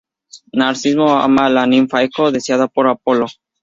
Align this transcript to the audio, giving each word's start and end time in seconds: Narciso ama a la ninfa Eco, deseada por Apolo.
Narciso 0.61 1.05
ama 1.19 1.45
a 1.45 1.49
la 1.57 1.63
ninfa 1.67 2.01
Eco, 2.01 2.31
deseada 2.31 2.67
por 2.67 2.87
Apolo. 2.87 3.27